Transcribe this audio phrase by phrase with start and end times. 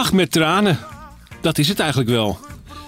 [0.00, 0.78] Met tranen.
[1.40, 2.38] Dat is het eigenlijk wel.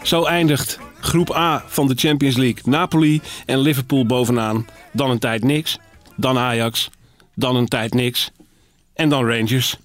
[0.02, 2.62] Zo eindigt groep A van de Champions League.
[2.65, 4.66] Napoli en Liverpool bovenaan.
[4.93, 5.79] Dan een tijd niks.
[6.16, 6.91] Dan Ajax.
[7.35, 8.30] Dan een tijd niks.
[8.95, 9.77] En dan Rangers.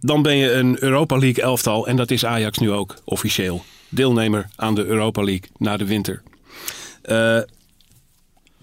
[0.00, 1.86] Dan ben je een Europa League elftal.
[1.86, 3.64] En dat is Ajax nu ook officieel.
[3.88, 6.22] Deelnemer aan de Europa League na de winter.
[7.02, 7.38] Eh,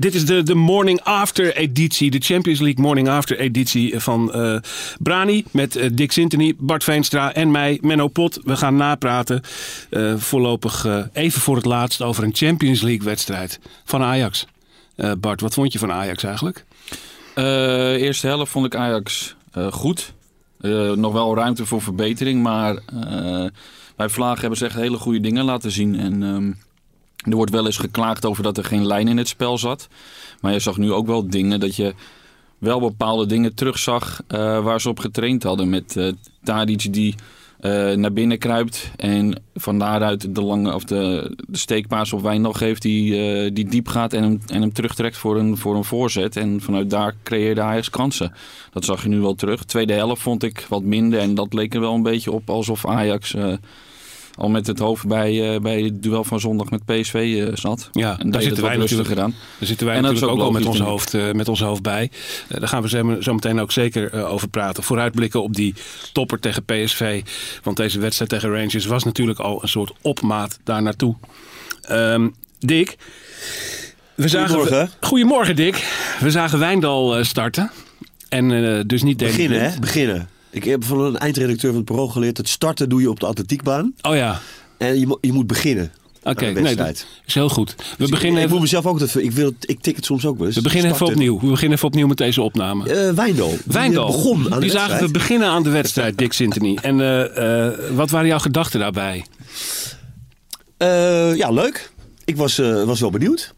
[0.02, 4.58] dit is de, de Morning After editie, de Champions League Morning After editie van eh,
[5.00, 8.40] Brani met eh, Dick Sintony, Bart Veenstra en mij, Menno Pot.
[8.44, 9.42] We gaan napraten
[9.90, 14.46] eh, voorlopig even voor het laatst over een Champions League wedstrijd van Ajax.
[15.20, 16.66] Bart, wat vond je van Ajax eigenlijk?
[17.36, 19.36] Eerste helft vond ik Ajax
[19.70, 20.14] goed.
[20.96, 22.76] Nog wel ruimte voor verbetering, maar
[23.96, 26.00] bij Vlaag hebben ze echt hele goede dingen laten zien.
[26.00, 26.52] En ehm,
[27.22, 29.88] er wordt wel eens geklaagd over dat er geen lijn in het spel zat.
[30.42, 31.94] Maar je zag nu ook wel dingen dat je
[32.58, 35.70] wel bepaalde dingen terugzag eh waar ze op getraind hadden.
[35.70, 36.12] Met eh
[36.44, 37.16] Tadic die
[37.60, 42.54] eh, naar binnen kruipt en van daaruit de, lange, of de, de steekpaas op Wijndal
[42.54, 46.36] geeft die, die diep gaat en hem, en hem terugtrekt voor een, voor een voorzet.
[46.38, 48.34] En vanuit daar creëerde Ajax kansen.
[48.72, 49.64] Dat zag je nu wel terug.
[49.64, 52.86] Tweede helft vond ik wat minder en dat leek er wel een beetje op alsof
[52.86, 53.36] Ajax
[54.36, 57.90] al met het hoofd bij, eh, bij het duel van zondag met PSV eh, zat.
[57.92, 59.36] Ja, en daar zitten wij natuurlijk gedaan.
[59.60, 61.82] Daar zitten wij En natuurlijk ook, ook al met ons, hoofd, eh, met ons hoofd
[61.82, 62.12] bij.
[62.48, 64.84] Daar gaan we zo, zo meteen ook zeker over praten.
[64.84, 65.74] Vooruitblikken op die
[66.14, 67.22] topper tegen PSV.
[67.64, 71.16] Want deze wedstrijd tegen Rangers was natuurlijk al een soort opmaat daar naartoe.
[71.82, 72.28] Ehm,
[72.60, 72.98] Dick.
[74.16, 74.90] We zagen, Goedemorgen.
[75.00, 75.88] Goedemorgen, Dick.
[76.20, 77.72] We zagen Wijndal eh, starten.
[78.30, 79.80] En eh, dus niet Beginnen, hè?
[79.80, 80.30] Beginnen.
[80.52, 82.36] Ik heb van een eindredacteur van het Parool geleerd...
[82.36, 83.94] dat starten doe je op de atletiekbaan.
[84.02, 84.40] Oh ja,
[84.78, 85.92] En je, je moet beginnen.
[86.24, 86.46] oké.
[86.46, 87.76] een Nee, dat is heel goed.
[87.78, 89.00] We Dus beginnen, ik, ik even, moet mezelf ook...
[89.00, 90.56] Dat, ik, wil, ik tik het soms ook wel eens.
[90.56, 91.40] we beginnen even opnieuw.
[91.40, 92.90] We beginnen even opnieuw met deze opname.
[92.90, 93.50] Eh, Wijndal.
[93.50, 94.08] Die, Wijndal.
[94.08, 96.78] eh, begon aan de Die zagen we beginnen aan de wedstrijd, Dick Sintony.
[96.82, 99.26] En eh, wat waren jouw gedachten daarbij?
[101.36, 101.92] Ja, leuk.
[102.26, 103.54] Ik was, was wel benieuwd.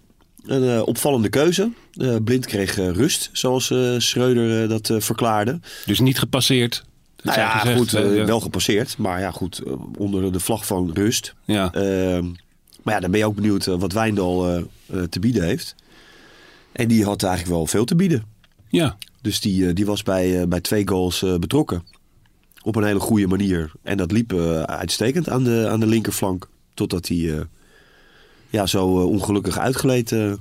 [0.45, 1.71] Een eh, opvallende keuze.
[1.93, 5.59] Eh, Blind kreeg eh, rust, zoals Schreuder dat verklaarde.
[5.85, 6.83] Dus niet gepasseerd.
[7.21, 8.25] Nou ja, gezegd, goed, ja.
[8.25, 8.97] wel gepasseerd.
[8.97, 9.61] Maar ja, goed,
[9.97, 11.33] onder de vlag van rust.
[11.45, 11.73] Ja.
[11.73, 12.25] Ehm,
[12.81, 14.67] maar ja, dan ben je ook benieuwd wat Wijndal
[15.09, 15.75] te bieden heeft.
[16.71, 18.23] En die had eigenlijk wel veel te bieden.
[18.69, 18.97] ja.
[19.21, 21.83] Dus die, die was bij, bij twee goals betrokken.
[22.61, 23.71] Op een hele goede manier.
[23.83, 24.33] En dat liep
[24.65, 26.49] uitstekend aan de, aan de linkerflank.
[26.73, 27.45] Totdat hij
[28.53, 30.34] ja, zo eh, ongelukkig uitgleed eh,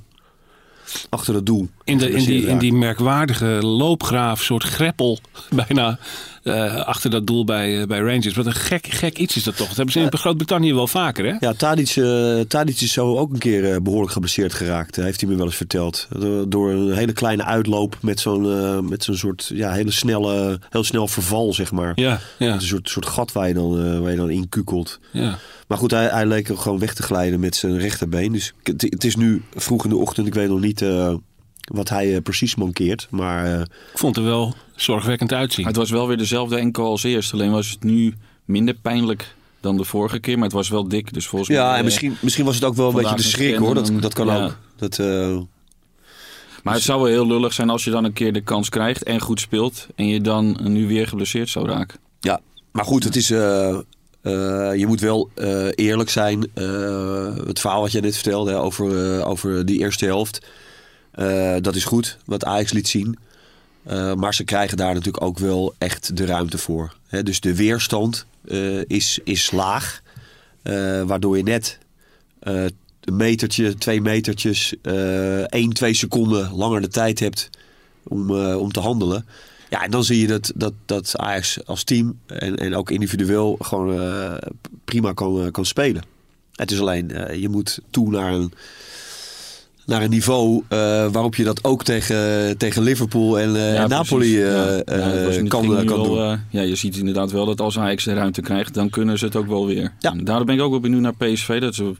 [1.08, 1.68] achter het doel.
[1.84, 5.18] In, de, in, die, in die merkwaardige loopgraaf, soort greppel
[5.66, 5.98] bijna
[6.42, 8.34] eh, achter dat doel bij, eh, bij Rangers.
[8.34, 9.66] Wat een gek, gek iets is dat toch?
[9.66, 11.34] Dat hebben ze in Groot-Brittannië wel vaker, hè?
[11.40, 14.96] Ja, Tadic, eh, Tadic is zo ook een keer eh, behoorlijk geblesseerd geraakt.
[14.96, 16.08] heeft hij me wel eens verteld.
[16.48, 21.08] Door, een hele kleine uitloop met zo'n met zo'n soort ja, hele snelle, heel snel
[21.08, 21.92] verval, zeg maar.
[21.94, 25.00] Ja, ja, Een soort, soort gat waar je dan, waar je dan in kukelt.
[25.10, 25.38] ja.
[25.68, 28.32] Maar goed, hij, hij leek er gewoon weg te glijden met zijn rechterbeen.
[28.32, 30.26] Dus het, het is nu vroeg in de ochtend.
[30.26, 30.84] Ik weet nog niet
[31.72, 33.06] wat hij eh, precies mankeert.
[33.10, 35.66] Maar eh, Ik vond er wel zorgwekkend uitzien.
[35.66, 37.32] Het was wel weer dezelfde enkel als eerst.
[37.32, 38.14] Alleen was het nu
[38.44, 40.34] minder pijnlijk dan de vorige keer.
[40.34, 41.12] Maar het was wel dik.
[41.12, 41.58] Dus volgens mij...
[41.58, 43.74] ja, en eh, misschien, misschien was het ook wel een beetje de schrik hoor.
[43.74, 44.44] Dat, dat kan ja.
[44.44, 44.58] ook.
[44.76, 45.38] Dat, eh,
[46.62, 49.02] Maar het zou wel heel lullig zijn als je dan een keer de kans krijgt
[49.02, 49.86] en goed speelt.
[49.94, 51.98] En je dan nu weer geblesseerd zou raken.
[52.20, 52.40] Ja,
[52.72, 53.78] maar goed, het is, eh, eh,
[54.78, 56.50] je moet wel eh, eerlijk zijn.
[56.54, 60.46] Eh, het verhaal wat jij net vertelde hè, over, eh, over die eerste helft.
[61.12, 63.18] Eh, dat is goed, wat Ajax liet zien.
[63.82, 66.94] Eh, maar ze krijgen daar natuurlijk ook wel echt de ruimte voor.
[67.22, 70.02] Dus de weerstand eh, is, is laag.
[71.06, 71.78] waardoor je net
[72.40, 74.74] een metertje, twee metertjes,
[75.46, 77.50] één, twee seconden langer de tijd hebt
[78.02, 79.26] om, om te handelen.
[79.70, 83.56] Ja, en dan zie je dat, dat, dat Ajax als team en, en ook individueel
[83.60, 84.38] gewoon
[84.84, 86.02] prima kan, kan spelen.
[86.52, 88.52] Het is alleen, je moet toe naar een,
[89.86, 90.78] naar een niveau eh,
[91.12, 94.82] waarop je dat ook tegen, tegen Liverpool en, eh, Ja, en Napoli eh, Ja.
[94.82, 96.40] Eh, kan, kan doen.
[96.50, 99.36] ja, je ziet inderdaad wel dat als Ajax de ruimte krijgt, dan kunnen ze het
[99.36, 99.92] ook wel weer.
[99.98, 100.10] Ja.
[100.10, 101.60] En daarom ben ik ook wel benieuwd naar PSV.
[101.60, 101.92] Dat ze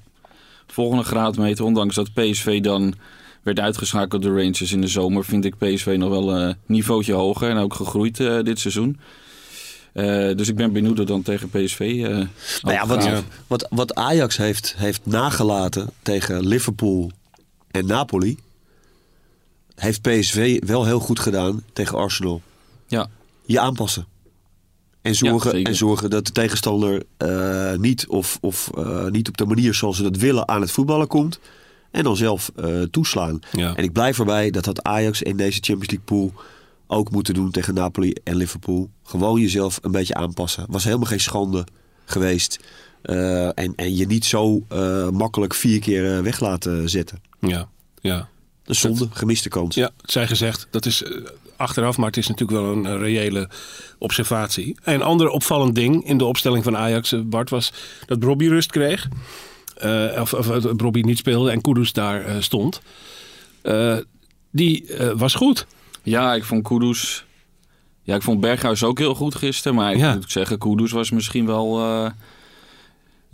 [0.66, 2.94] volgende graadmeter, ondanks dat PSV dan
[3.42, 7.50] werd uitgeschakeld door Rangers in de zomer, vind ik PSV nog wel een niveautje hoger
[7.50, 8.98] en ook gegroeid dit seizoen.
[10.36, 11.80] Dus ik ben benieuwd hoe dan tegen PSV.
[11.80, 12.08] eh
[12.62, 17.10] Nou ja, wat, wat, wat Ajax heeft, heeft nagelaten tegen Liverpool
[17.72, 18.38] en Napoli,
[19.74, 22.42] heeft PSV wel heel goed gedaan tegen Arsenal.
[22.86, 23.08] Ja.
[23.44, 24.06] Je aanpassen.
[25.02, 29.44] En zorgen, en zorgen dat de tegenstander eh, niet, of, of, eh, niet op de
[29.44, 31.40] manier zoals ze dat willen aan het voetballen komt.
[31.90, 33.40] En dan zelf eh, toeslaan.
[33.52, 33.76] Ja.
[33.76, 36.32] En ik blijf erbij dat had Ajax in deze Champions League pool
[36.86, 38.90] ook moeten doen tegen Napoli en Liverpool.
[39.02, 40.66] Gewoon jezelf een beetje aanpassen.
[40.68, 41.66] Was helemaal geen schande
[42.04, 42.58] geweest.
[43.02, 47.22] Eh, en, en je niet zo eh, makkelijk vier keer eh, weg laten zetten.
[47.40, 47.68] Ja,
[48.00, 48.28] ja.
[48.64, 49.74] Een zonde, gemiste kans.
[49.74, 50.66] Ja, het zij gezegd.
[50.70, 51.04] Dat is
[51.56, 53.48] achteraf, maar het is natuurlijk wel een, reële
[53.98, 54.76] observatie.
[54.82, 57.72] Een ander opvallend ding in de opstelling van Ajax, Bart, was
[58.06, 59.08] dat Robbie rust kreeg.
[59.76, 60.46] Eh, of, of
[60.76, 62.80] Robbie niet speelde en Kudus daar eh, stond.
[63.62, 63.96] Eh,
[64.50, 65.66] die eh, was goed.
[66.02, 67.24] Ja, ik vond Kudus...
[68.04, 69.76] Ja, ik vond Berghuis ook heel goed gisteren.
[69.76, 70.08] Maar Ja.
[70.10, 71.80] ik moet zeggen, Kudus was misschien wel...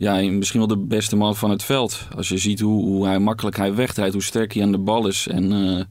[0.01, 2.07] ja, misschien wel de beste man van het veld.
[2.17, 5.07] Als je ziet hoe, hoe hij makkelijk hij wegdraait, hoe sterk hij aan de bal
[5.07, 5.27] is.
[5.27, 5.85] En eh,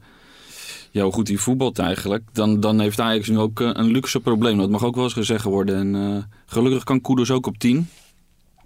[0.92, 2.24] ja, hoe goed hij voetbalt eigenlijk.
[2.32, 4.58] Dan, dan heeft Ajax nu ook eh, een luxe probleem.
[4.58, 5.76] Dat mag ook wel eens gezegd worden.
[5.76, 7.90] En eh, gelukkig kan Kudus ook op 10.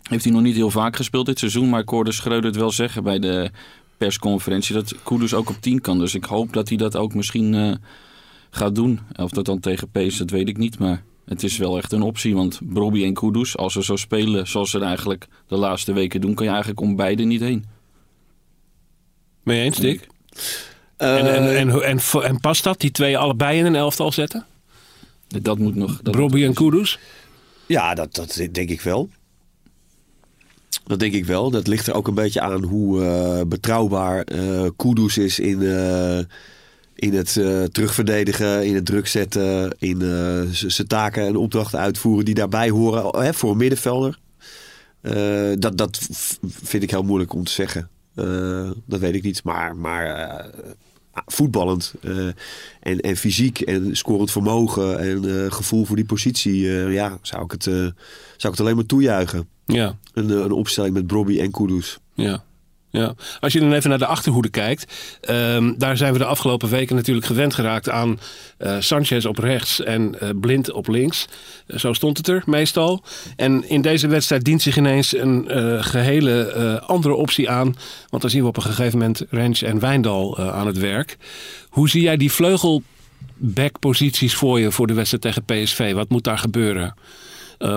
[0.01, 1.69] Heeft hij nog niet heel vaak gespeeld dit seizoen.
[1.69, 3.51] Maar ik hoorde Schreuder het wel zeggen bij de
[3.97, 4.75] persconferentie.
[4.75, 5.99] Dat Kudus ook op 10 kan.
[5.99, 7.79] Dus ik hoop dat hij dat ook misschien
[8.49, 8.99] gaat doen.
[9.15, 10.79] Of dat dan tegen PS, dat weet ik niet.
[10.79, 12.35] Maar het is wel echt een optie.
[12.35, 16.21] Want Brobby en Kudus, als ze zo spelen zoals ze het eigenlijk de laatste weken
[16.21, 16.33] doen...
[16.33, 17.65] kan je eigenlijk om beide niet heen.
[19.43, 20.07] Mee eens, Dick?
[20.97, 24.45] Eh, en, en, en, en, en past dat, die twee allebei in een elftal zetten?
[25.27, 25.99] Dat moet nog...
[26.01, 26.99] Dat Robbie en Kudus?
[27.65, 29.09] Ja, dat, dat denk ik wel.
[30.85, 31.49] Dat denk ik wel.
[31.49, 36.19] Dat ligt er ook een beetje aan hoe eh, betrouwbaar eh Kudus is in, eh,
[37.01, 42.25] in het eh, terugverdedigen, in het druk zetten, in eh, zijn taken en opdrachten uitvoeren
[42.25, 44.19] die daarbij horen hè, voor een middenvelder.
[45.01, 45.99] Eh, dat, dat
[46.63, 47.89] vind ik heel moeilijk om te zeggen.
[48.15, 49.43] Eh, dat weet ik niet.
[49.43, 50.45] Maar, maar eh,
[51.25, 52.25] voetballend eh,
[52.79, 57.43] en, en fysiek en scorend vermogen en eh, gevoel voor die positie, eh, ja, zou
[57.43, 57.91] ik, het, eh, zou
[58.37, 59.47] ik het alleen maar toejuichen.
[59.65, 61.99] Ja, Een, eh, een opstelling met Brobby en Kudus.
[62.13, 62.43] ja.
[62.91, 63.13] Ja.
[63.39, 66.95] Als je dan even naar de achterhoede kijkt, ehm, daar zijn we de afgelopen weken
[66.95, 68.19] natuurlijk gewend geraakt aan
[68.57, 71.27] eh, Sanchez op rechts en eh, Blind op links.
[71.67, 73.03] Eh, zo stond het er meestal.
[73.35, 77.75] En in deze wedstrijd dient zich ineens een eh, gehele eh, andere optie aan.
[78.09, 81.17] Want dan zien we op een gegeven moment Rens en Wijndal aan het werk.
[81.69, 85.93] Hoe zie jij die vleugelbackposities voor je voor de wedstrijd tegen PSV?
[85.93, 86.93] Wat moet daar gebeuren?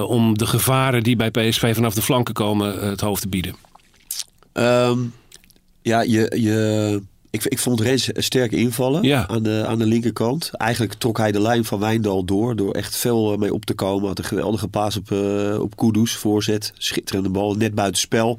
[0.07, 3.55] om de gevaren die bij PSV vanaf de flanken komen het hoofd te bieden.
[4.55, 4.99] Ehm,
[5.83, 9.29] ja, je, je, ik, ik vond Rens sterk invallen Ja.
[9.29, 10.51] aan, de, aan de linkerkant.
[10.53, 12.57] Eigenlijk trok hij de lijn van Wijndal door.
[12.57, 14.09] Door echt veel eh, mee op te komen.
[14.09, 16.13] Had een geweldige paas op, eh op Kudus.
[16.17, 16.73] Voorzet.
[16.79, 17.55] Schitterende bal.
[17.55, 18.39] Net buiten spel.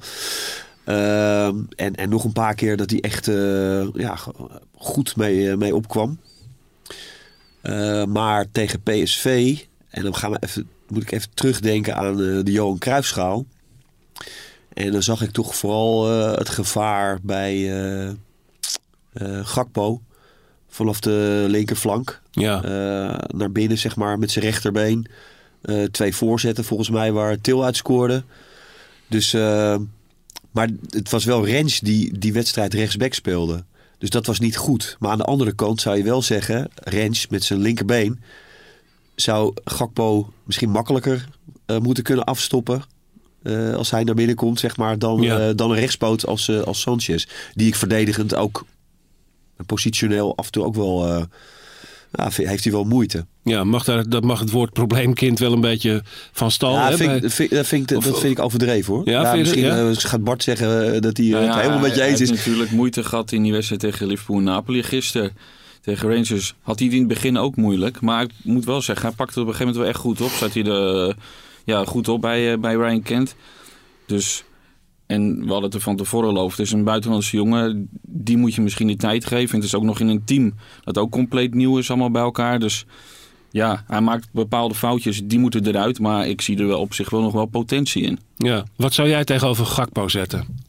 [0.84, 4.18] Ehm, en, en nog een paar keer dat hij echt eh, ja,
[4.78, 6.20] goed mee, mee opkwam.
[8.08, 9.58] Maar tegen PSV.
[9.90, 13.46] En dan gaan we even, moet ik even terugdenken aan de Johan Cruijffschaal.
[14.76, 20.02] En dan zag ik toch vooral eh, het gevaar bij eh, eh, Gakpo.
[20.68, 22.22] Vanaf de linkerflank.
[22.32, 22.62] Ja.
[23.28, 25.08] Naar binnen, zeg maar, met zijn rechterbeen.
[25.92, 28.24] Twee voorzetten volgens mij waar Til uit scoorde.
[29.08, 29.34] Dus,
[30.52, 33.64] maar het was wel Rens die die wedstrijd rechtsback speelde.
[33.98, 34.96] Dus dat was niet goed.
[35.00, 36.70] Maar aan de andere kant zou je wel zeggen...
[36.76, 38.22] Rens met zijn linkerbeen...
[39.16, 41.28] zou Gakpo misschien makkelijker
[41.82, 42.84] moeten kunnen afstoppen...
[43.46, 45.00] eh, als hij naar binnen komt, zeg maar...
[45.00, 45.40] dan, Ja.
[45.40, 47.26] eh, dan een rechtspoot als, eh, als Sanchez.
[47.54, 48.66] Die ik verdedigend ook
[49.66, 51.08] positioneel af en toe ook wel...
[52.12, 53.26] ja, heeft hij wel moeite.
[53.44, 56.74] Ja, mag daar, dat mag het woord probleemkind wel een beetje van stal.
[56.74, 59.10] Ja, hè, vind, bij- dat vind, dat vind, ik- Of- dat vind ik overdreven hoor.
[59.10, 59.64] Ja, misschien?
[59.64, 59.94] Ja?
[59.94, 62.30] gaat Bart zeggen dat hij Nou het helemaal met je hij- eens Hij is.
[62.30, 65.32] heeft natuurlijk moeite gehad in die wedstrijd tegen Liverpool en Napoli gisteren.
[65.82, 68.02] Tegen Rangers had hij het in het begin ook moeilijk.
[68.02, 70.22] Maar ik moet wel zeggen, hij pakte het op een gegeven moment wel echt goed
[70.32, 70.38] op.
[70.40, 71.16] Zat hij er
[71.66, 73.36] ja, goed op bij, eh, bij Ryan Kent.
[74.06, 74.44] Dus,
[75.06, 76.60] en we hadden het er van tevoren over.
[76.60, 79.50] Is een buitenlandse jongen, die moet je misschien de tijd geven.
[79.50, 80.54] En het is ook nog in een team
[80.84, 82.60] dat ook compleet nieuw is allemaal bij elkaar.
[82.60, 82.86] Dus
[83.52, 86.00] ja, hij maakt bepaalde foutjes, die moeten eruit.
[86.00, 88.20] Maar ik zie er wel op zich wel nog wel potentie in.
[88.38, 88.64] ja.
[88.76, 90.65] Wat zou jij tegenover Gakpo zetten?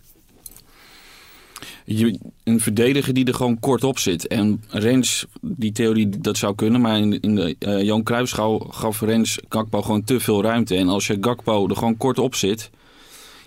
[1.88, 4.26] Je, een verdediger die er gewoon kort op zit.
[4.26, 6.80] En Rens, die theorie, dat zou kunnen.
[6.80, 10.76] Maar in, in de uh, Johan Cruijffschouw gaf Rens Gakpo gewoon te veel ruimte.
[10.76, 12.70] En als je Gakpo er gewoon kort op zit...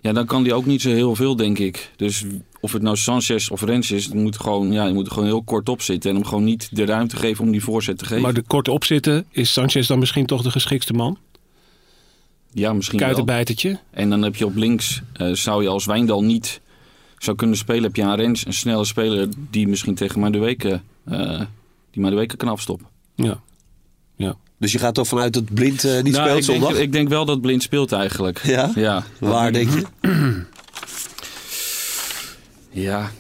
[0.01, 1.91] Ja, dan kan die ook niet zo heel veel, denk ik.
[1.95, 2.25] Dus
[2.59, 5.43] of het nou Sanchez of Rens is, moet gewoon, ja, je moet er gewoon heel
[5.43, 6.09] kort op zitten.
[6.09, 8.21] En hem gewoon niet de ruimte geven om die voorzet te geven.
[8.21, 11.17] Maar de kort opzitten, is Sanchez dan misschien toch de geschikste man?
[12.51, 13.07] Ja, misschien wel.
[13.07, 13.79] Kuitenbijtertje.
[13.91, 16.61] En dan heb je op links, uh, zou je als Wijndal niet
[17.23, 20.37] zou kunnen spelen, heb je aan Rens een snelle speler die misschien tegen maar de
[20.37, 21.41] weken, uh,
[21.91, 22.87] die maar de weken kan afstoppen.
[23.15, 23.39] Ja.
[24.15, 24.37] ja.
[24.57, 26.79] Dus je gaat toch vanuit dat Blind uh, niet nou, speelt ik denk, zondag?
[26.79, 28.41] ik denk wel dat Blind speelt eigenlijk.
[28.43, 28.71] Ja?
[28.75, 29.03] Ja.
[29.19, 29.85] Waar denk je?
[32.71, 33.11] Ja,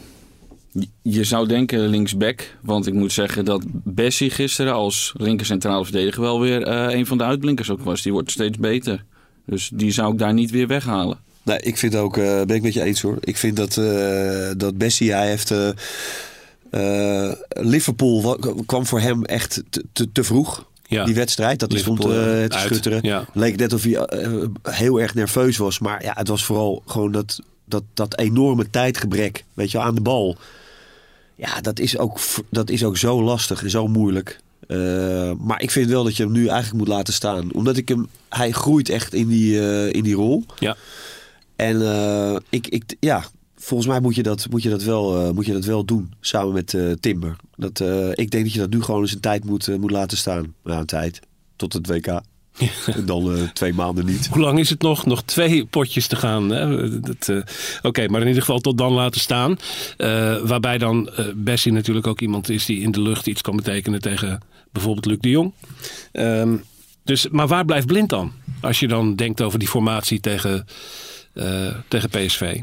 [1.01, 2.55] je zou denken linksback.
[2.61, 7.05] Want ik moet zeggen dat Bessie gisteren als linker centrale verdediger wel weer uh, een
[7.05, 8.01] van de uitblinkers ook was.
[8.01, 9.05] Die wordt steeds beter.
[9.45, 11.19] Dus die zou ik daar niet weer weghalen.
[11.49, 13.17] Nee, ik vind ook, uh, ben ik met je eens hoor.
[13.19, 15.53] Ik vind dat, uh, dat Bessie, hij heeft...
[17.49, 20.67] Liverpool kwam voor hem echt te, te, te vroeg.
[20.87, 21.05] Ja.
[21.05, 22.99] Die wedstrijd, dat stond uh, te schutteren.
[23.01, 23.25] Ja.
[23.33, 25.79] Leek net of hij uh, heel erg nerveus was.
[25.79, 30.01] Maar ja, het was vooral gewoon dat, dat, dat enorme tijdgebrek weet je, aan de
[30.01, 30.37] bal.
[31.35, 34.39] Ja, dat is ook, dat is ook zo lastig en zo moeilijk.
[34.67, 37.53] Uh, maar ik vind wel dat je hem nu eigenlijk moet laten staan.
[37.53, 40.45] Omdat ik hem, hij groeit echt in die, uh, in die rol.
[40.59, 40.75] Ja.
[41.59, 43.23] En uh, ik, ik, ja,
[43.55, 46.13] volgens mij moet je dat, moet je dat, wel, moet je dat wel doen.
[46.21, 47.35] Samen met Timber.
[47.55, 47.79] Dat,
[48.13, 50.53] ik denk dat je dat nu gewoon eens een tijd moet, moet laten staan.
[50.63, 51.19] Ja, een tijd.
[51.55, 52.05] Tot het WK.
[52.05, 52.21] Ja.
[52.85, 54.27] En dan uh, twee maanden niet.
[54.27, 55.05] Hoe lang is het nog?
[55.05, 56.53] Nog twee potjes te gaan.
[56.53, 56.93] Uh,
[57.27, 57.43] Oké,
[57.81, 59.57] okay, maar in ieder geval tot dan laten staan.
[60.43, 64.39] Waarbij dan Bessie natuurlijk ook iemand is die in de lucht iets kan betekenen tegen
[64.71, 65.53] bijvoorbeeld Luc de Jong.
[66.13, 66.63] Um,
[67.03, 68.31] dus, maar waar blijft Blind dan?
[68.61, 70.65] Als je dan denkt over die formatie tegen,
[71.87, 72.61] tegen PSV.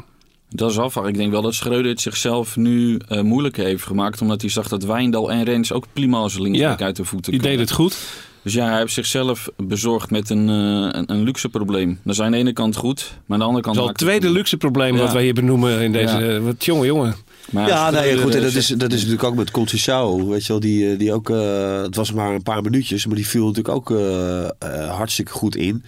[0.49, 1.07] Dat is afvraag.
[1.07, 4.21] Ik denk wel dat Schreuder het zichzelf nu uh, moeilijk heeft gemaakt.
[4.21, 7.31] Omdat hij zag dat Wijndal en Rens ook prima als linksback ja, uit de voeten
[7.31, 7.97] Die deed het goed.
[8.41, 11.99] Dus ja, hij heeft zichzelf bezorgd met een, uh, een, een, luxe probleem.
[12.03, 13.75] Dat is aan de ene kant goed, maar aan de andere kant...
[13.75, 15.01] Dat is al het tweede luxe probleem ja.
[15.01, 16.17] wat wij hier benoemen in deze...
[16.17, 16.39] Ja.
[16.39, 17.15] Wat jongen, jongen.
[17.51, 20.47] Maar ja, nee, goed, en dat is, dat is natuurlijk ook met Conceição, weet je
[20.47, 23.75] wel, die, die ook, uh, het was maar een paar minuutjes, maar die viel natuurlijk
[23.75, 25.83] ook uh, uh, hartstikke goed in.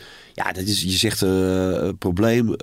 [0.46, 2.56] Ja, dat is, je zegt een probleem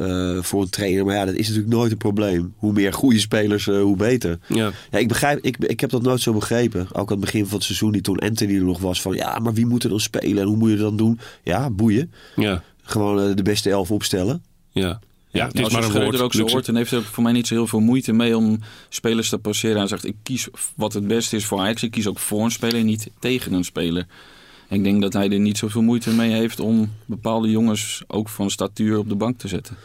[0.43, 2.55] voor een trainer, maar ja, dat is natuurlijk nooit een probleem.
[2.57, 4.39] Hoe meer goede spelers, hoe beter.
[4.47, 4.73] Ja.
[4.91, 6.87] ja, ik begrijp, ik, ik heb dat nooit zo begrepen.
[6.93, 9.39] Ook aan het begin van het seizoen, die toen Anthony er nog was, van ja,
[9.39, 11.21] maar wie moet er dan spelen en hoe moet je dat dan doen?
[11.43, 12.13] Ja, boeien.
[12.37, 12.63] Ja.
[12.83, 14.43] Gewoon de beste elf opstellen.
[14.71, 15.01] Ja.
[15.31, 16.21] Ja, het nou, is maar een woord.
[16.21, 18.37] ook zo hoort, en heeft er ook voor mij niet zo heel veel moeite mee
[18.37, 19.77] om spelers te passeren.
[19.77, 21.83] Hij zegt, ik kies wat het beste is voor Ajax.
[21.83, 24.07] Ik kies ook voor een speler en niet tegen een speler.
[24.69, 28.51] Ik denk dat hij er niet zoveel moeite mee heeft om bepaalde jongens ook van
[28.51, 29.77] statuur op de bank te zetten.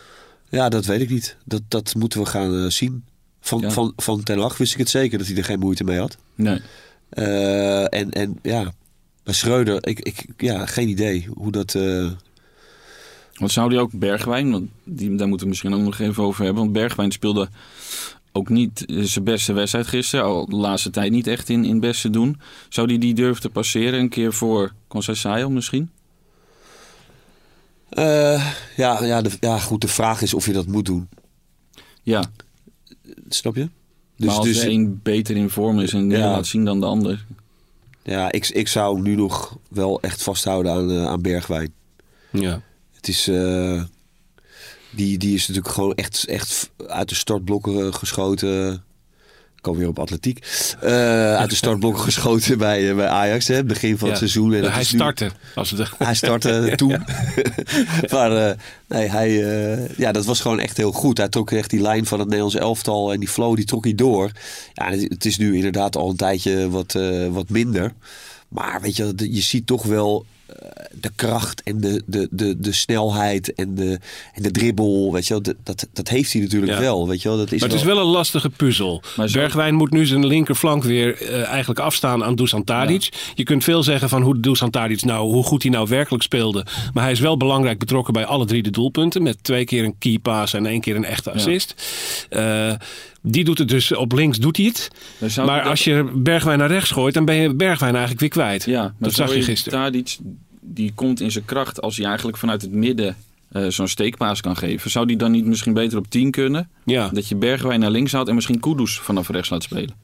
[0.50, 1.38] Ja, dat weet ik niet.
[1.45, 3.03] Dat, dat moeten we gaan uh, zien.
[3.39, 3.71] Van, ja.
[3.71, 6.17] van, van Ten Hag wist ik het zeker dat hij er geen moeite mee had.
[6.35, 6.61] Nee.
[7.13, 8.73] Uh, en, en ja,
[9.23, 11.73] bij Schreuder, ik, ik, ja, geen idee hoe dat...
[11.73, 12.11] Uh,
[13.33, 16.43] wat zou die ook Bergwijn, want die, daar moeten we misschien ook nog even over
[16.43, 16.61] hebben.
[16.61, 17.50] Want Bergwijn speelde
[18.31, 20.25] ook niet zijn beste wedstrijd gisteren.
[20.25, 22.39] Al de laatste tijd niet echt in, in het beste doen.
[22.69, 25.89] Zou die die durven te passeren een keer voor Conceição misschien?
[27.91, 29.81] Uh, ja, ja, de, ja, goed.
[29.81, 31.09] De vraag is of je dat moet doen.
[32.03, 32.23] Ja.
[33.29, 33.69] Snap je?
[34.15, 36.31] Dus, maar als dus, de een beter in vorm is en ja.
[36.31, 37.25] laat zien dan de ander.
[38.03, 41.73] Ja, ik, ik zou nu nog wel echt vasthouden aan, uh, aan Bergwijn.
[42.31, 42.61] Ja.
[42.91, 43.27] Het is...
[43.27, 43.83] Uh,
[44.91, 48.74] die, die is natuurlijk gewoon echt, echt uit de startblokken geschoten.
[49.55, 50.45] Ik kom weer op atletiek.
[50.83, 50.89] Uh,
[51.36, 54.13] uit de startblokken geschoten bij, uh, bij Ajax, hè, begin van ja.
[54.13, 54.53] het seizoen.
[54.53, 55.24] En ja, hij startte.
[55.24, 55.31] Nu...
[55.55, 55.89] Als het...
[55.98, 57.03] Hij startte toen.
[58.13, 58.51] maar uh,
[58.91, 59.31] nee, hij,
[59.98, 61.17] ja, dat was gewoon echt heel goed.
[61.17, 63.95] Hij trok echt die lijn van het Nederlands elftal en die flow, die trok hij
[63.95, 64.31] door.
[64.74, 67.00] Ja, het is nu inderdaad al een tijdje wat,
[67.31, 67.93] wat minder.
[68.48, 70.25] Maar weet je, je ziet toch wel
[70.91, 74.00] de kracht en de, de, de, de snelheid en de,
[74.33, 76.79] en de dribbel, weet je wel, dat, dat heeft hij natuurlijk ja.
[76.79, 77.38] wel, weet je wel.
[77.38, 77.89] Dat is maar het wel...
[77.89, 79.01] is wel een lastige puzzel.
[79.15, 79.25] Zo...
[79.31, 83.03] Bergwijn moet nu zijn linkerflank weer uh, eigenlijk afstaan aan Dusan Tadic.
[83.03, 83.17] Ja.
[83.36, 86.65] Je kunt veel zeggen van hoe Dusan Tadic nou, hoe goed hij nou werkelijk speelde.
[86.93, 89.23] Maar hij is wel belangrijk betrokken bij alle drie de doelpunten.
[89.23, 91.73] Met twee keer een key pass en één keer een echte assist.
[92.29, 92.69] Ja.
[92.69, 92.75] Uh,
[93.21, 94.89] die doet het dus op links, doet hij het.
[95.35, 98.65] Maar als je Bergwijn naar rechts gooit, dan ben je Bergwijn eigenlijk weer kwijt.
[98.65, 99.79] Ja, dat zag je gisteren.
[99.79, 100.17] Tadic,
[100.61, 103.15] die komt in zijn kracht als hij eigenlijk vanuit het midden
[103.51, 104.91] uh, zo'n steekpaas kan geven.
[104.91, 106.69] Zou die dan niet misschien beter op 10 kunnen?
[106.85, 107.09] Ja.
[107.13, 109.95] Dat je Bergwijn naar links houdt en misschien Kudus vanaf rechts laat spelen.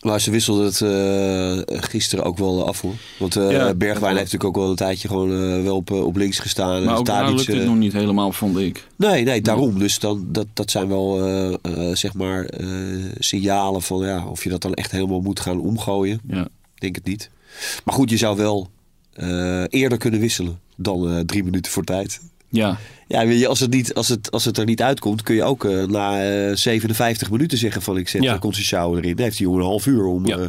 [0.00, 2.94] Maar ze wisselden het eh, gisteren ook wel af hoor.
[3.18, 3.74] Want eh, Ja.
[3.74, 6.84] Bergwijn heeft natuurlijk ook wel een tijdje gewoon eh, wel op, op links gestaan.
[6.84, 8.86] Maar ook daar lukt het nog niet helemaal, vond ik.
[8.96, 9.78] Nee, nee, daarom.
[9.78, 11.18] Dus dan, dat, dat zijn wel
[11.92, 12.48] zeg maar
[13.18, 16.20] signalen van ja, of je dat dan echt helemaal moet gaan omgooien.
[16.28, 16.42] Ja.
[16.74, 17.30] Ik denk het niet.
[17.84, 18.70] Maar goed, je zou wel
[19.68, 22.20] eerder kunnen wisselen dan drie minuten voor tijd.
[22.50, 22.78] Ja,
[23.08, 25.44] Ja, weet je, als het, niet, als, het, als het er niet uitkomt, kun je
[25.44, 28.32] ook eh, na eh, 57 minuten zeggen van ik zet Ja.
[28.32, 28.38] ja.
[28.38, 29.14] Conceição erin.
[29.16, 30.36] Dan heeft die jongen een half uur om, Ja.
[30.38, 30.44] eh,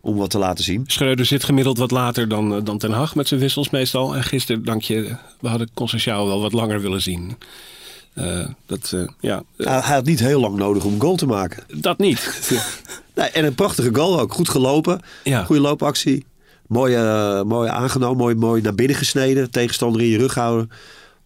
[0.00, 0.84] om wat te laten zien.
[0.86, 4.14] Schreuder zit gemiddeld wat later dan, eh, dan Ten Hag met zijn wissels meestal.
[4.16, 7.36] En gisteren, dank je, we hadden Conceição wel wat langer willen zien.
[8.14, 11.16] Eh, dat, eh, ja, eh, Hij, hij had niet heel lang nodig om een goal
[11.16, 11.62] te maken.
[11.80, 12.20] dat niet.
[13.14, 14.32] Nee, en een prachtige goal ook.
[14.32, 15.00] Goed gelopen.
[15.24, 15.44] Ja.
[15.44, 16.24] Goede loopactie.
[16.66, 18.16] Mooi, eh, mooi aangenomen.
[18.16, 19.50] Mooi, mooi naar binnen gesneden.
[19.50, 20.70] Tegenstander in je rug houden.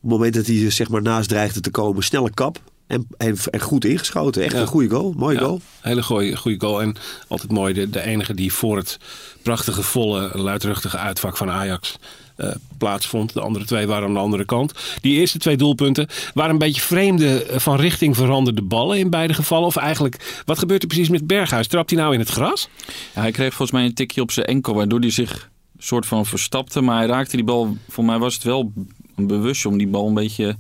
[0.07, 2.03] Op het moment dat hij zeg maar, naast dreigde te komen.
[2.03, 2.59] Snelle kap.
[2.87, 4.43] En, en, en goed ingeschoten.
[4.43, 4.61] Echt Ja.
[4.61, 5.15] een goede goal.
[5.17, 5.61] Mooie Ja, goal.
[5.81, 6.83] hele goede, goede goal.
[6.83, 6.95] En
[7.29, 8.99] altijd mooi, de, de enige die voor het
[9.43, 11.97] prachtige, volle, luidruchtige uitvak van Ajax
[12.37, 13.33] eh, plaatsvond.
[13.33, 14.73] De andere twee waren aan de andere kant.
[15.01, 19.35] Die eerste twee doelpunten waren een beetje vreemde, eh, van richting veranderde ballen in beide
[19.35, 19.67] gevallen.
[19.67, 21.67] Of eigenlijk, wat gebeurt er precies met Berghuis?
[21.67, 22.69] Trapt hij nou in het gras?
[23.15, 26.27] Ja, hij kreeg volgens mij een tikje op zijn enkel, waardoor hij zich soort van
[26.27, 26.81] verstapte.
[26.81, 28.73] Maar hij raakte die bal, voor mij was het wel
[29.17, 30.57] een bewust om die bal een beetje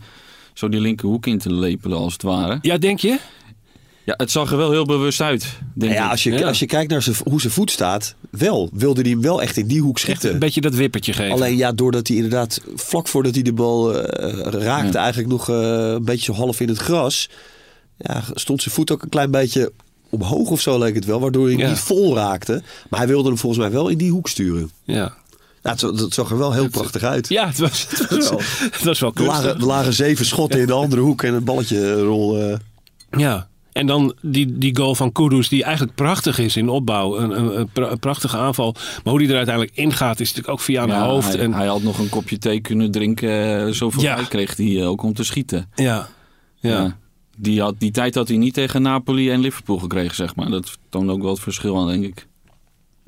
[0.54, 2.58] zo die linkerhoek in te lepelen als het ware.
[2.62, 3.18] Ja, denk je?
[4.04, 6.10] Ja, het zag er wel heel bewust uit, denk Ja, ik.
[6.10, 6.46] als je, Ja.
[6.46, 8.14] als je kijkt naar zijn, hoe zijn voet staat.
[8.30, 10.32] Wel, wilde hij hem wel echt in die hoek Echt schieten.
[10.32, 11.32] een beetje dat wippertje geven.
[11.32, 14.98] Alleen ja, doordat hij inderdaad vlak voordat hij de bal eh, raakte, Ja.
[15.02, 15.56] eigenlijk nog eh,
[15.90, 17.28] een beetje zo half in het gras.
[17.98, 19.72] Ja, stond zijn voet ook een klein beetje
[20.10, 21.68] omhoog of zo leek het wel, waardoor hij Ja.
[21.68, 22.62] niet vol raakte.
[22.90, 24.70] Maar hij wilde hem volgens mij wel in die hoek sturen.
[24.84, 25.14] Ja,
[25.70, 27.28] het, zag- het zag er wel heel prachtig uit.
[27.28, 28.40] ja het, was, het, was, Wel.
[28.70, 29.60] het was wel Er lagen, kunstig.
[29.62, 32.38] er lagen zeven schotten in de andere hoek en het balletje rol.
[32.38, 32.56] eh.
[33.10, 37.18] Ja, en dan die, die goal van Kudus, die eigenlijk prachtig is in opbouw.
[37.18, 38.72] Een, een, een pra- een prachtige aanval.
[38.74, 41.32] Maar hoe die er uiteindelijk ingaat, is natuurlijk ook via een Ja, hoofd.
[41.32, 43.66] hij, en, hij had nog een kopje thee kunnen drinken.
[43.66, 44.14] eh, Zoveel Ja.
[44.14, 45.68] tijd kreeg hij eh, ook om te schieten.
[45.74, 46.08] ja,
[46.60, 46.70] ja.
[46.70, 46.96] Ja.
[47.38, 50.50] Die, had, die tijd had hij niet tegen Napoli en Liverpool gekregen, zeg maar.
[50.50, 52.26] Dat toont ook wel het verschil aan, denk ik.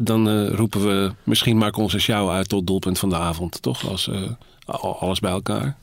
[0.00, 3.62] Dan eh, roepen we misschien maar Conceição uit tot doelpunt van de avond.
[3.62, 3.88] Toch?
[3.88, 4.22] Als, eh,
[4.64, 5.76] al- alles bij elkaar.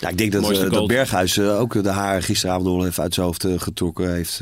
[0.00, 0.86] Ja, ik denk dat, eh, dat.
[0.86, 4.38] Berghuis ook de haren gisteravond wel even uit zijn hoofd getrokken heeft.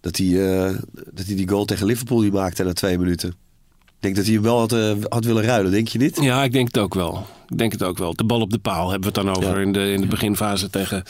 [0.00, 0.32] dat, hij,
[1.12, 3.28] dat hij die goal tegen Liverpool die maakte na twee minuten.
[3.28, 4.70] Ik denk dat hij hem wel had,
[5.08, 6.18] had willen ruilen, denk je niet?
[6.20, 7.26] Ja, ik denk het ook wel.
[7.48, 8.14] Ik denk het ook wel.
[8.14, 9.60] De bal op de paal hebben we het dan over Ja.
[9.64, 11.04] in, de, in de beginfase tegen,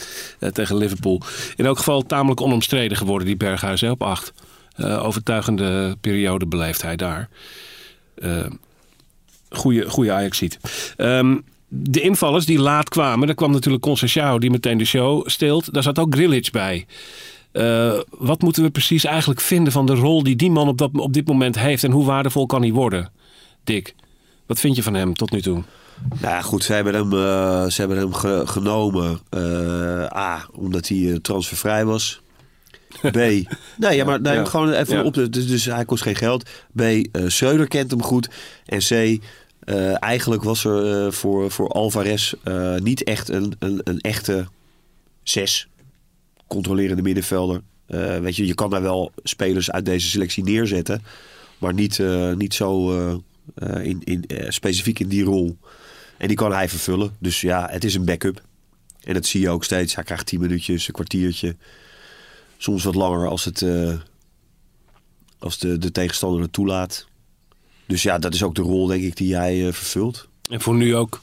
[0.52, 1.22] tegen Liverpool.
[1.56, 4.32] In elk geval tamelijk onomstreden geworden, die Berghuis hè, op acht.
[4.76, 7.28] Eh, overtuigende periode beleeft hij daar.
[8.14, 8.46] Eh
[9.50, 10.58] goeie, goeie Ajax-ziet.
[10.96, 11.36] Ehm,
[11.68, 15.72] de invallers die laat kwamen, daar kwam natuurlijk Conceição die meteen de show steelt.
[15.74, 16.86] Daar zat ook Grillitsch bij.
[17.52, 20.90] Eh, wat moeten we precies eigenlijk vinden van de rol die die man op, dat,
[20.92, 23.10] op dit moment heeft en hoe waardevol kan hij worden?
[23.64, 23.94] Dick,
[24.46, 25.62] wat vind je van hem tot nu toe?
[26.20, 27.10] Nou ja, goed, ze hebben hem,
[27.70, 29.20] ze hebben hem ge- genomen.
[30.16, 32.20] A, omdat hij transfervrij was.
[33.12, 33.46] B, nee,
[33.76, 34.44] ja, maar nee, Ja.
[34.44, 35.02] gewoon even Ja.
[35.02, 36.48] op de, dus, dus hij kost geen geld.
[36.74, 38.28] B, eh Schreuder kent hem goed.
[38.66, 42.34] En C, eh, eigenlijk was er eh, voor, voor Alvarez
[42.76, 44.46] niet echt een, een, een echte
[45.22, 45.68] zes
[46.46, 47.60] controlerende middenvelder.
[48.20, 51.02] Weet je, je kan daar wel spelers uit deze selectie neerzetten,
[51.58, 52.00] maar niet,
[52.36, 52.90] niet zo
[53.82, 55.56] in, in, specifiek in die rol.
[56.18, 57.10] En die kan hij vervullen.
[57.18, 58.42] Dus ja, het is een backup.
[59.02, 59.94] En dat zie je ook steeds.
[59.94, 61.56] Hij krijgt 10 minuutjes, een kwartiertje.
[62.56, 63.92] Soms wat langer als, het, eh,
[65.38, 67.06] als de, de tegenstander het toelaat.
[67.86, 70.28] Dus ja, dat is ook de rol, denk ik, die hij eh, vervult.
[70.50, 71.18] En voor nu ook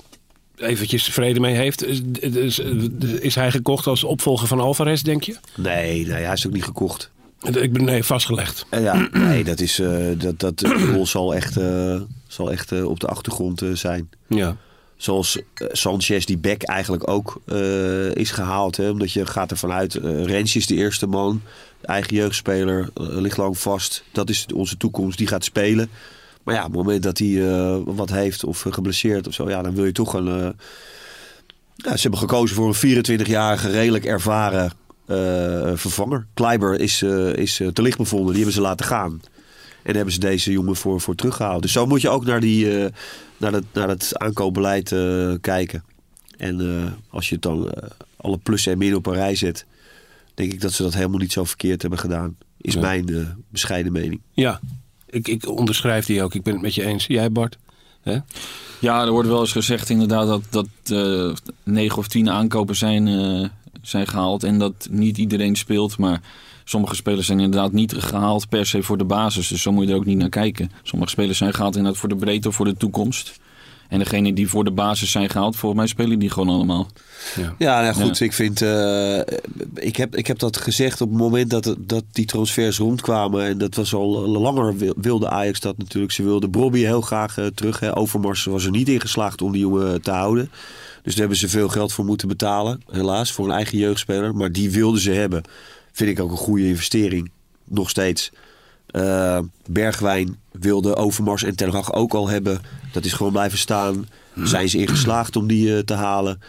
[0.55, 1.85] eventjes vrede mee heeft.
[1.85, 2.59] Is, is,
[3.19, 5.35] is hij gekocht als opvolger van Alvarez, denk je?
[5.55, 7.11] Nee, nee, hij is ook niet gekocht.
[7.43, 8.65] Ik ben nee, vastgelegd.
[8.69, 12.71] En ja, nee, dat is, eh, dat, dat de rol zal echt, eh, zal echt
[12.71, 14.09] eh, op de achtergrond eh, zijn.
[14.27, 14.57] Ja.
[15.03, 18.77] Zoals eh, Sanchez, die back eigenlijk ook eh, is gehaald.
[18.77, 18.89] Hè?
[18.89, 21.41] Omdat je gaat ervan uit, Rens is de eerste man.
[21.81, 24.03] Eigen jeugdspeler, ligt lang vast.
[24.11, 25.89] Dat is onze toekomst, die gaat spelen.
[26.43, 27.41] Maar ja, op het moment dat hij
[27.85, 29.49] wat heeft of geblesseerd of zo...
[29.49, 30.55] Ja, dan wil je toch een...
[31.77, 34.71] ze hebben gekozen voor een 24-jarige, redelijk ervaren
[35.77, 36.25] vervanger.
[36.33, 37.01] Kleiber is,
[37.35, 39.21] is te licht bevonden, die hebben ze laten gaan.
[39.83, 41.61] En daar hebben ze deze jongen voor, voor teruggehaald.
[41.61, 42.91] Dus zo moet je ook naar, die, eh,
[43.37, 45.83] naar, het, naar het aankoopbeleid eh, kijken.
[46.37, 49.65] En eh, als je het dan eh, alle plussen en min op een rij zet...
[50.33, 52.35] denk ik dat ze dat helemaal niet zo verkeerd hebben gedaan.
[52.61, 52.79] Is Ja.
[52.79, 54.21] mijn bescheiden mening.
[54.31, 54.59] Ja,
[55.09, 56.33] ik, ik onderschrijf die ook.
[56.35, 57.05] Ik ben het met je eens.
[57.07, 57.57] Jij, Bart?
[58.01, 58.17] Hè?
[58.79, 63.07] Ja, er wordt wel eens gezegd inderdaad dat, dat eh, negen of tien aankopen zijn
[63.07, 63.49] eh,
[63.81, 65.97] zijn gehaald en dat niet iedereen speelt.
[65.97, 66.21] Maar
[66.63, 69.47] sommige spelers zijn inderdaad niet gehaald per se voor de basis.
[69.47, 70.71] Dus zo moet je er ook niet naar kijken.
[70.83, 73.41] Sommige spelers zijn gehaald inderdaad voor de breedte of voor de toekomst.
[73.89, 76.87] En degene die voor de basis zijn gehaald, volgens mij spelen die gewoon allemaal.
[77.57, 78.19] Ja, nou goed.
[78.19, 78.61] Ik vind.
[78.61, 79.17] eh,
[79.75, 83.43] ik, heb, ik heb dat gezegd op het moment dat, dat die transfers rondkwamen.
[83.45, 86.13] En dat was al langer wil- wilde Ajax dat natuurlijk.
[86.13, 87.79] Ze wilde Bobby heel graag eh, terug.
[87.79, 87.97] Hè.
[87.97, 90.49] Overmars was er niet in geslaagd om die jongen te houden.
[91.03, 92.81] Dus daar hebben ze veel geld voor moeten betalen.
[92.91, 94.35] Helaas, voor een eigen jeugdspeler.
[94.35, 95.43] Maar die wilden ze hebben.
[95.93, 97.31] Vind ik ook een goede investering.
[97.63, 98.31] Nog steeds.
[98.85, 102.61] Eh, Bergwijn wilde Overmars en Ten Hag ook al hebben.
[102.91, 104.07] Dat is gewoon blijven staan.
[104.43, 106.41] Zijn ze in geslaagd om die eh, te halen.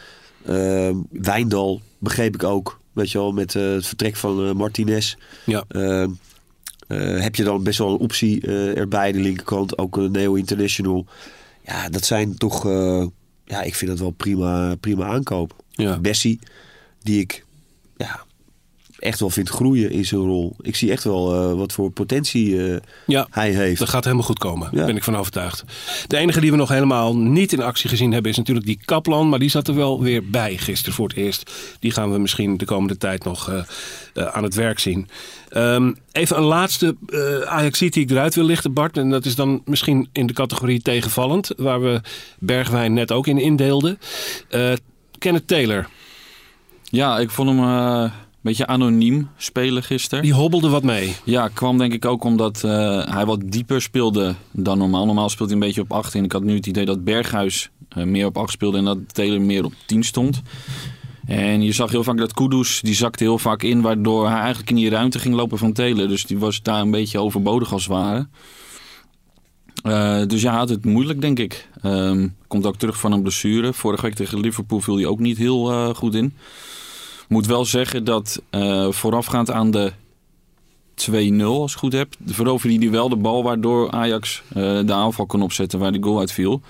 [0.44, 2.78] Eh, Wijndal begreep ik ook.
[2.94, 5.14] Weet je wel, met eh, het vertrek van Martinez.
[5.46, 5.64] Ja.
[5.68, 6.08] Eh, eh,
[7.22, 8.40] heb je dan best wel een optie
[8.74, 9.78] erbij, de linkerkant.
[9.78, 11.06] Ook een Neo International.
[11.66, 12.64] Ja, dat zijn toch...
[13.44, 15.62] ja, ik vind dat wel prima, prima aankoop.
[15.70, 15.98] Ja.
[15.98, 16.38] Bessie,
[17.02, 17.44] die ik
[17.96, 18.24] ja,
[19.04, 20.56] echt wel vind groeien in zijn rol.
[20.60, 23.78] Ik zie echt wel eh, wat voor potentie eh, Ja, hij heeft.
[23.78, 24.68] dat gaat helemaal goed komen.
[24.70, 24.86] Daar Ja.
[24.86, 25.64] ben ik van overtuigd.
[26.06, 29.28] De enige die we nog helemaal niet in actie gezien hebben is natuurlijk die Kaplan.
[29.28, 31.50] Maar die zat er wel weer bij gisteren voor het eerst.
[31.80, 33.62] Die gaan we misschien de komende tijd nog eh,
[34.26, 35.08] aan het werk zien.
[35.48, 38.96] Ehm, even een laatste eh ajax die ik eruit wil lichten, Bart.
[38.96, 41.50] En dat is dan misschien in de categorie tegenvallend.
[41.56, 42.00] Waar we
[42.38, 43.98] Bergwijn net ook in indeelden.
[44.48, 44.72] Eh
[45.18, 45.88] Kenneth Taylor,
[46.82, 48.10] Ja, ik vond hem eh,
[48.44, 50.24] beetje anoniem spelen gisteren.
[50.24, 51.14] die hobbelde wat mee.
[51.24, 55.06] Ja, kwam denk ik ook omdat eh, hij wat dieper speelde dan normaal.
[55.06, 57.70] Normaal speelt hij een beetje op 8 en ik had nu het idee dat Berghuis
[57.88, 60.42] eh, meer op 8 speelde en dat Taylor meer op 10 stond.
[61.26, 64.70] En je zag heel vaak dat Kudus, die zakte heel vaak in, waardoor hij eigenlijk
[64.70, 66.08] in die ruimte ging lopen van Taylor.
[66.08, 68.28] Dus die was daar een beetje overbodig als het ware.
[69.82, 71.68] Eh, dus ja, had het moeilijk, denk ik.
[71.82, 73.72] Ehm, komt ook terug van een blessure.
[73.72, 76.34] Vorige week tegen Liverpool viel hij ook niet heel goed in.
[77.28, 79.92] Moet wel zeggen dat eh, voorafgaand aan de
[80.94, 84.54] 2-0, als ik het goed heb, veroverde hij wel de bal waardoor Ajax eh,
[84.86, 86.60] de aanval kon opzetten waar de goal uit viel.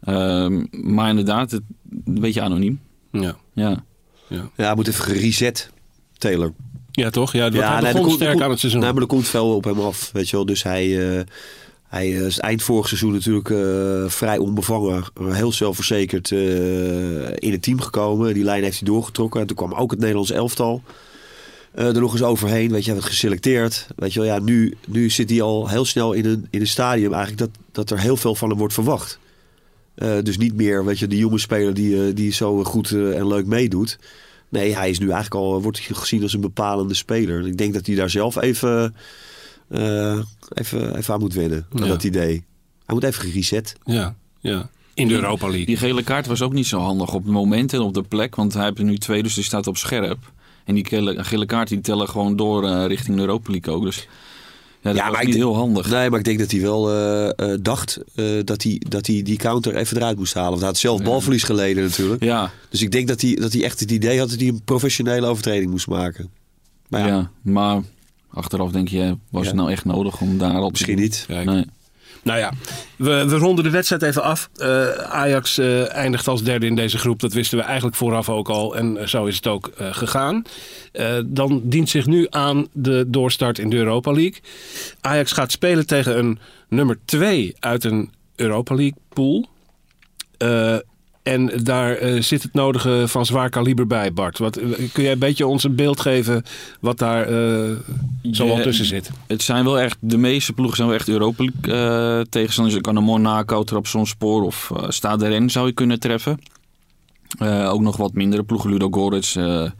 [0.00, 1.62] Ehm, maar inderdaad, het,
[2.04, 2.80] een beetje anoniem.
[3.12, 3.84] Ja, Ja.
[4.56, 5.70] Ja, hij moet even gereset,
[6.18, 6.52] Taylor.
[6.90, 7.32] ja toch?
[7.32, 8.80] Ja, dat hij nee, begon er sterk er aan het seizoen.
[8.80, 10.46] Maar er komt veel op hem af, weet je wel.
[10.46, 11.24] Dus hij, eh,
[11.90, 17.62] hij eh, is eind vorig seizoen natuurlijk eh, vrij onbevangen, heel zelfverzekerd eh, in het
[17.62, 18.34] team gekomen.
[18.34, 19.40] Die lijn heeft hij doorgetrokken.
[19.40, 20.82] En toen kwam ook het Nederlands elftal
[21.72, 22.70] eh, er nog eens overheen.
[22.70, 23.86] Weet je, werd geselecteerd.
[23.96, 26.66] Weet je wel, ja, nu, nu zit hij al heel snel in een, in een
[26.66, 29.18] stadium eigenlijk dat, dat er heel veel van hem wordt verwacht.
[30.22, 33.98] Dus niet meer, weet je, de jonge speler die, die zo goed en leuk meedoet.
[34.48, 37.46] Nee, hij is nu eigenlijk al, wordt gezien als een bepalende speler.
[37.46, 38.94] Ik denk dat hij daar zelf even,
[40.52, 41.66] even, even aan moet wennen.
[41.72, 41.86] Aan Ja.
[41.88, 42.44] dat idee.
[42.84, 43.74] Hij moet even gereset.
[43.84, 44.70] Ja, ja.
[44.94, 45.66] In de Europa League.
[45.66, 48.34] Die gele kaart was ook niet zo handig op het moment en op de plek,
[48.36, 50.32] want hij heeft er nu twee, dus die staat op scherp.
[50.64, 53.84] En die gele, gele kaart die tellen gewoon door eh, richting de Europa League ook.
[53.84, 54.06] Dus ja,
[54.82, 55.90] dat Ja, was maar ik niet heel handig.
[55.90, 59.22] Nee, maar ik denk dat hij wel eh, eh, dacht eh, dat, hij, dat hij
[59.22, 60.48] die counter even eruit moest halen.
[60.50, 62.22] Want hij had zelf balverlies geleden natuurlijk.
[62.24, 64.62] Ja, Dus ik denk dat hij, dat hij echt het idee had dat hij een
[64.64, 66.30] professionele overtreding moest maken.
[66.88, 67.06] Maar ja.
[67.06, 67.82] ja, maar
[68.32, 69.48] achteraf denk je, was Ja.
[69.48, 71.10] het nou echt nodig om daarop misschien te doen?
[71.10, 71.24] niet.
[71.28, 71.44] Kijk.
[71.44, 71.64] Nee.
[72.22, 72.52] Nou ja,
[72.96, 74.50] we, we ronden de wedstrijd even af.
[74.56, 77.20] Eh, Ajax eh, eindigt als derde in deze groep.
[77.20, 78.76] Dat wisten we eigenlijk vooraf ook al.
[78.76, 80.42] En eh, zo is het ook gegaan.
[81.26, 84.40] Dan dient zich nu aan de doorstart in de Europa League.
[85.00, 86.38] Ajax gaat spelen tegen een
[86.68, 89.48] nummer 2 uit een Europa League pool.
[91.22, 94.38] Eh, en daar eh, zit het nodige van zwaar kaliber bij, Bart.
[94.38, 96.42] Wat, eh, kun jij een beetje ons een beeld geven
[96.80, 97.76] wat daar eh
[98.32, 99.10] zo al Ja, tussen zit?
[99.26, 102.76] Het zijn wel echt, de meeste ploegen zijn wel echt Europa eh, tegenstanders.
[102.76, 106.38] Je kan een Monaco, Trabzonspor of uh, Stade Rennes zou je kunnen treffen.
[107.38, 109.70] Eh, ook nog wat mindere ploegen, Ludo Goretz, eh,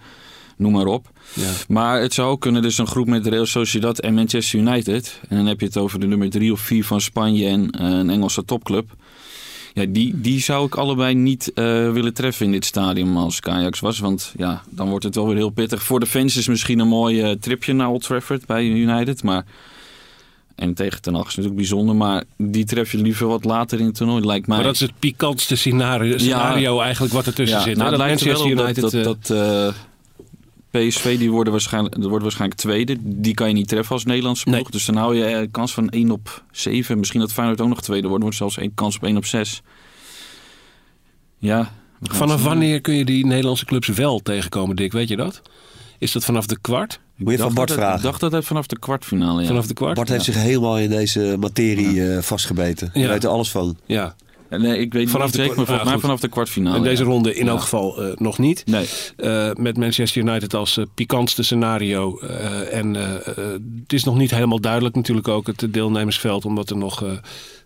[0.57, 1.11] noem maar op.
[1.35, 1.51] Ja.
[1.69, 5.21] Maar het zou ook kunnen dus een groep met Real Sociedad en Manchester United.
[5.29, 7.87] En dan heb je het over de nummer drie of vier van Spanje en eh,
[7.87, 8.91] een Engelse topclub.
[9.75, 13.81] Ja, die, die zou ik allebei niet eh, willen treffen in dit stadium als Ajax
[13.81, 13.99] was.
[13.99, 15.83] Want ja, dan wordt het wel weer heel pittig.
[15.83, 19.23] Voor de fans is misschien een mooi eh, tripje naar Old Trafford bij United.
[19.23, 19.45] Maar,
[20.55, 21.97] en tegen Ten Hag is natuurlijk bijzonder.
[21.97, 24.57] Maar die tref je liever wat later in het toernooi, lijkt mij.
[24.57, 27.77] Maar dat is het pikantste scenario, scenario eigenlijk wat ertussen zit.
[27.77, 27.79] hè?
[27.79, 29.75] nou, dat lijkt er wel op dat, dat, dat, eh,
[30.71, 32.97] PSV die worden waarschijnlijk, dat wordt waarschijnlijk tweede.
[33.01, 34.55] Die kan je niet treffen als Nederlandse ploeg.
[34.57, 34.71] Nee.
[34.71, 36.99] Dus dan hou je eh, kans van 1 op 7.
[36.99, 38.23] Misschien dat Feyenoord ook nog tweede wordt.
[38.23, 39.63] wordt zelfs een kans op 1 op 6.
[41.39, 41.73] Ja.
[42.03, 44.93] vanaf wanneer kun je die Nederlandse clubs wel tegenkomen, Dick?
[44.93, 45.43] Weet je dat?
[45.99, 47.01] Is dat vanaf de kwart?
[47.17, 47.97] Moet je van Bart vragen.
[47.97, 49.41] Ik dacht dat het vanaf de kwartfinale.
[49.41, 49.47] Ja.
[49.47, 49.95] Vanaf de kwart?
[49.95, 52.91] Bart heeft zich helemaal in deze materie eh, vastgebeten.
[52.93, 53.01] Ja.
[53.01, 53.77] Hij weet er alles van.
[53.87, 54.15] Ja.
[54.51, 56.77] Nee, ik weet Vanaf niet de zeker, maar kwa- volgens mij vanaf de kwartfinale.
[56.77, 58.63] in deze ronde in elk geval eh, nog niet.
[58.67, 58.87] Nee,
[59.17, 62.19] Eh, met Manchester United als eh, pikantste scenario.
[62.71, 62.95] En
[63.83, 66.45] het is nog niet helemaal duidelijk natuurlijk ook het deelnemersveld.
[66.45, 67.05] Omdat er nog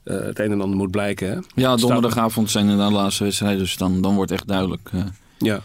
[0.04, 1.28] het een en ander moet blijken.
[1.30, 1.38] Hè?
[1.54, 4.90] ja, donderdagavond zijn er de laatste wedstrijden, dus dan, dan wordt echt duidelijk
[5.38, 5.60] Ja.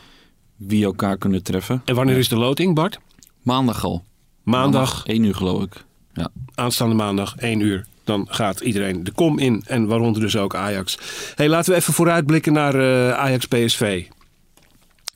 [0.55, 1.81] wie elkaar kunnen treffen.
[1.85, 2.99] En wanneer is de loting, Bart?
[3.41, 4.03] Maandag al.
[4.43, 5.83] Maandag, 1 uur geloof ik.
[6.13, 6.29] Ja.
[6.55, 7.85] aanstaande maandag, 1 uur.
[8.09, 9.63] Dan gaat iedereen de kom in.
[9.65, 10.97] En waaronder dus ook Ajax.
[11.35, 14.05] Hey, laten we even vooruitblikken naar eh, Ajax-PSV.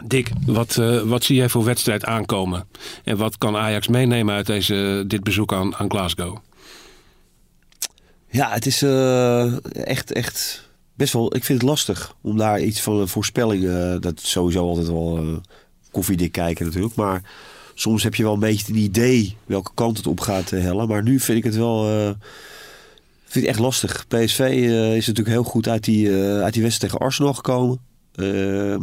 [0.06, 2.68] Dick, wat, eh, wat zie jij voor wedstrijd aankomen?
[3.04, 6.38] En wat kan Ajax meenemen uit deze, dit bezoek aan, aan Glasgow?
[8.30, 11.36] Ja, het is eh, echt, echt best wel.
[11.36, 13.64] Ik vind het lastig om daar iets van een voorspelling.
[14.00, 15.42] dat is sowieso altijd wel
[15.92, 16.96] koffiedik kijken natuurlijk.
[16.96, 17.22] Maar
[17.74, 20.88] soms heb je wel een beetje een idee welke kant het op gaat hellen.
[20.88, 22.16] Maar nu vind ik het wel.
[23.34, 24.06] Vind ik echt lastig.
[24.08, 27.80] PSV eh, is natuurlijk heel goed uit die, eh, uit die wedstrijd tegen Arsenal gekomen.
[28.16, 28.78] Eh,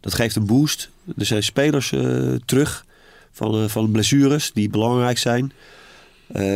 [0.00, 0.90] dat geeft een boost.
[1.18, 2.84] Er zijn spelers eh, terug
[3.32, 5.52] van, van blessures die belangrijk zijn.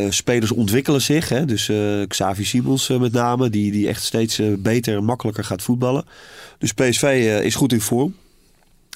[0.08, 1.28] Spelers ontwikkelen zich.
[1.28, 1.44] Hè?
[1.44, 1.70] Dus
[2.08, 6.04] Xavi Simons met name, die, die echt steeds beter en makkelijker gaat voetballen.
[6.58, 7.02] Dus PSV
[7.44, 8.14] is goed in vorm.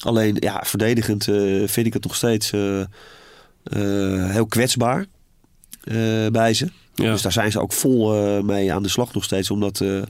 [0.03, 1.25] Alleen ja, verdedigend
[1.65, 2.51] vind ik het nog steeds
[4.31, 5.07] heel kwetsbaar
[6.31, 6.69] bij ze.
[6.95, 7.13] Ja.
[7.13, 9.81] Dus daar zijn ze ook vol eh, mee aan de slag nog steeds om dat
[9.81, 10.03] eh,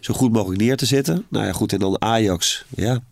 [0.00, 1.24] zo goed mogelijk neer te zetten.
[1.28, 1.72] Nou ja, goed.
[1.72, 2.64] En dan Ajax.
[2.68, 3.02] Ja,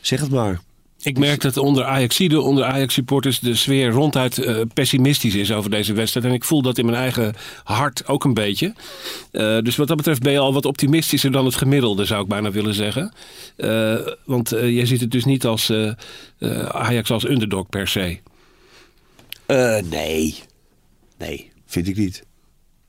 [0.00, 0.60] zeg het maar.
[1.02, 3.38] Ik merk dat onder Ajaxide, onder Ajax-supporters...
[3.38, 6.26] de sfeer ronduit eh, pessimistisch is over deze wedstrijd.
[6.26, 7.34] En ik voel dat in mijn eigen
[7.64, 8.74] hart ook een beetje.
[9.62, 12.50] Dus wat dat betreft ben je al wat optimistischer dan het gemiddelde, zou ik bijna
[12.50, 13.12] willen zeggen.
[14.24, 15.72] Want jij ziet het dus niet als
[16.68, 18.18] Ajax als underdog per se.
[19.90, 20.38] Nee.
[21.18, 22.24] Nee, vind ik niet.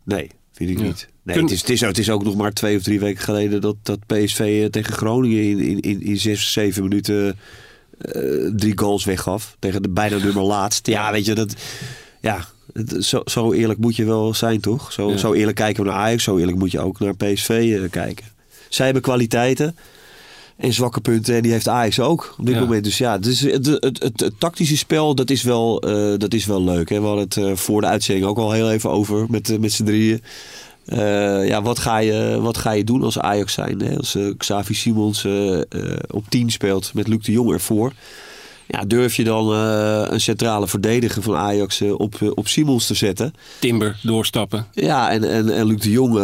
[0.03, 0.83] Nee, vind ik Ja.
[0.83, 1.07] niet.
[1.23, 3.23] Nee, Kun- het, is, het, is, het is ook nog maar twee of drie weken
[3.23, 7.37] geleden dat, dat PSV eh, tegen Groningen in, in, in, in zes, zeven minuten
[7.97, 8.21] eh,
[8.55, 9.55] drie goals weggaf.
[9.59, 10.87] Tegen de bijna nummer laatst.
[10.87, 11.55] Ja, weet je, dat...
[12.21, 12.45] Ja,
[12.99, 14.91] zo, zo eerlijk moet je wel zijn, toch?
[14.91, 15.17] Zo, Ja.
[15.17, 18.25] zo eerlijk kijken we naar Ajax, zo eerlijk moet je ook naar PSV eh, kijken.
[18.69, 19.75] Zij hebben kwaliteiten
[20.61, 22.61] en zwakke punten en die heeft Ajax ook op dit Ja.
[22.61, 22.83] moment.
[22.83, 26.33] Dus ja, het, is, het, het, het, het tactische spel, dat is wel, eh, dat
[26.33, 26.89] is wel leuk.
[26.89, 26.99] Hè?
[26.99, 29.71] We hadden het eh, voor de uitzending ook al heel even over met, eh, met
[29.71, 30.21] z'n drieën.
[31.45, 33.81] Ja, wat ga, je, wat ga je doen als Ajax zijn?
[33.81, 33.97] Hè?
[33.97, 35.27] Als Xavi Simons
[36.07, 37.93] op 10 speelt met Luc de Jong ervoor.
[38.67, 39.49] Ja, durf je dan
[40.13, 43.33] een centrale verdediger van Ajax op, op Simons te zetten?
[43.59, 44.67] Timber doorstappen.
[44.73, 46.17] Ja, en, en, en Luc de Jong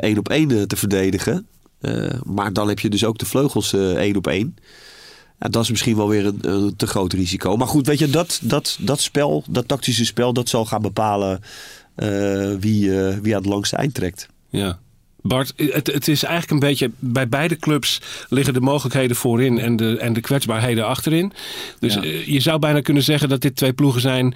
[0.00, 1.46] één op één te verdedigen.
[1.86, 4.56] Eh, maar dan heb je dus ook de vleugels eh, één op één.
[5.38, 7.56] Ja, dat is misschien wel weer een, een te groot risico.
[7.56, 11.40] Maar goed, weet je, dat, dat, dat spel, dat tactische spel, dat zal gaan bepalen
[11.94, 12.08] eh,
[12.60, 12.90] wie,
[13.22, 14.28] wie aan het langste eind trekt.
[14.50, 14.78] Ja.
[15.20, 16.90] Bart, het, het is eigenlijk een beetje...
[16.98, 21.32] Bij beide clubs liggen de mogelijkheden voorin en de, en de kwetsbaarheden achterin.
[21.78, 22.02] Dus Ja.
[22.26, 24.34] je zou bijna kunnen zeggen dat dit twee ploegen zijn...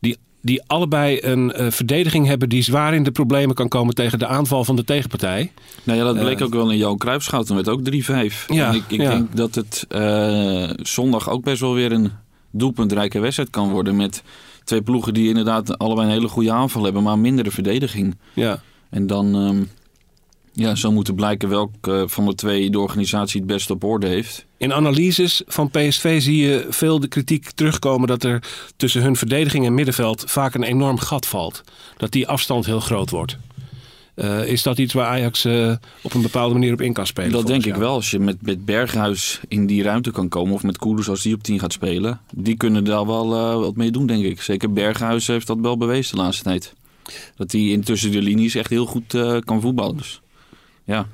[0.00, 2.48] die, die allebei een eh, verdediging hebben...
[2.48, 5.52] die zwaar in de problemen kan komen tegen de aanval van de tegenpartij.
[5.82, 6.46] Nou ja, dat bleek Eh.
[6.46, 7.46] ook wel in jouw Cruijffschout.
[7.46, 8.46] Dan werd ook 3-5.
[8.48, 9.10] Ja, en ik ik ja.
[9.10, 12.10] denk dat het eh, zondag ook best wel weer een
[12.50, 13.96] doelpuntrijke wedstrijd kan worden.
[13.96, 14.22] Met
[14.64, 18.16] twee ploegen die inderdaad allebei een hele goede aanval hebben, maar mindere verdediging.
[18.34, 18.60] Ja.
[18.90, 19.62] En dan ehm,
[20.58, 24.46] ja, zou moeten blijken welke van de twee de organisatie het beste op orde heeft.
[24.56, 28.08] In analyses van PSV zie je veel de kritiek terugkomen...
[28.08, 28.42] dat er
[28.76, 31.62] tussen hun verdediging en middenveld vaak een enorm gat valt.
[31.96, 33.38] Dat die afstand heel groot wordt.
[34.14, 37.32] Eh, is dat iets waar Ajax eh, op een bepaalde manier op in kan spelen?
[37.32, 37.92] dat denk ik wel.
[37.92, 41.34] Als je met, met Berghuis in die ruimte kan komen, of met Koeders als die
[41.34, 44.42] op 10 gaat spelen, die kunnen daar wel eh, wat mee doen, denk ik.
[44.42, 46.74] Zeker Berghuis heeft dat wel bewezen de laatste tijd.
[47.36, 49.96] Dat hij intussen de linies echt heel goed eh, kan voetballen.
[49.96, 50.20] Dus
[50.86, 51.06] ja.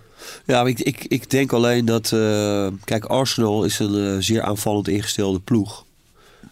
[0.46, 2.12] Ja, ik, ik, ik denk alleen dat...
[2.12, 5.84] eh, kijk, Arsenal is een eh, zeer aanvallend ingestelde ploeg.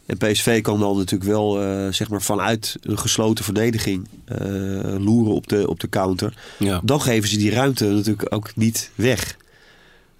[0.07, 4.39] En PSV kan dan natuurlijk wel eh, zeg maar vanuit een gesloten verdediging eh,
[4.99, 6.35] loeren op de, op de counter.
[6.59, 6.81] Ja.
[6.85, 9.37] Dan geven ze die ruimte natuurlijk ook niet weg.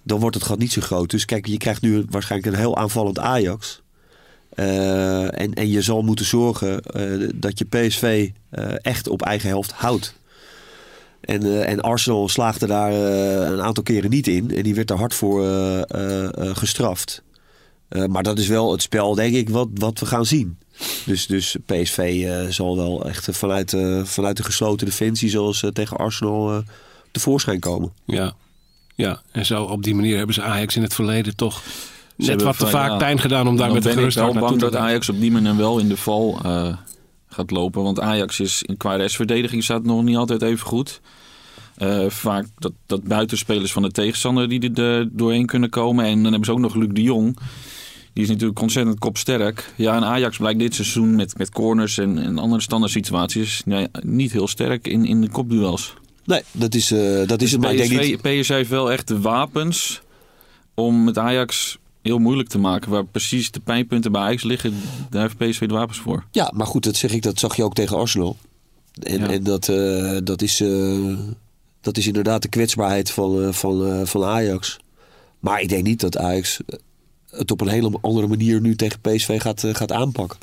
[0.03, 1.09] Dan wordt het gat niet zo groot.
[1.09, 3.81] Dus kijk, je krijgt nu waarschijnlijk een heel aanvallend Ajax.
[4.55, 9.49] Eh, en, en je zal moeten zorgen eh, dat je PSV eh, echt op eigen
[9.49, 10.13] helft houdt.
[11.21, 14.55] En, eh, en Arsenal slaagde daar eh, een aantal keren niet in.
[14.55, 17.23] En die werd er hard voor eh, gestraft.
[17.91, 20.57] Eh, maar dat is wel het spel, denk ik, wat, wat we gaan zien.
[21.05, 26.51] Dus, dus PSV eh, zal wel echt vanuit, vanuit de gesloten defensie, zoals tegen Arsenal,
[26.51, 26.57] eh
[27.11, 27.93] tevoorschijn komen.
[28.05, 28.33] Ja.
[28.95, 31.61] ja, en zo op die manier hebben ze Ajax in het verleden toch
[32.15, 34.33] net wat te vaak ja, pijn gedaan om daar met de ben ik gerust wel
[34.33, 34.75] naartoe bang dat.
[34.75, 36.75] Ajax op die manier wel in de val eh,
[37.33, 37.83] gaat lopen.
[37.83, 41.01] Want Ajax is in qua restverdediging staat nog niet altijd even goed.
[41.77, 46.05] eh, vaak dat, dat buitenspelers van de tegenstander die er doorheen kunnen komen.
[46.05, 47.37] En dan hebben ze ook nog Luc de Jong.
[48.13, 49.73] Die is natuurlijk ontzettend kopsterk.
[49.75, 53.87] Ja, en Ajax blijkt dit seizoen met, met corners en, en andere standaard situaties nee,
[54.01, 55.93] niet heel sterk in, in de kopduels.
[56.25, 57.61] Nee, dat is, eh, dat is het.
[57.61, 58.21] Maar ik denk niet...
[58.21, 60.01] PSV heeft wel echt de wapens
[60.73, 62.91] om met Ajax heel moeilijk te maken.
[62.91, 64.73] Waar precies de pijnpunten bij Ajax liggen,
[65.09, 66.25] daar heeft PSV de wapens voor.
[66.31, 68.37] Ja, maar goed, dat zeg ik, dat zag je ook tegen Arsenal.
[69.03, 69.29] En, Ja.
[69.29, 71.17] en dat, eh, dat, is, eh,
[71.81, 74.79] dat is inderdaad de kwetsbaarheid van, eh, van, van Ajax.
[75.39, 76.59] Maar ik denk niet dat Ajax
[77.29, 80.37] het op een hele andere manier nu tegen PSV gaat, gaat aanpakken.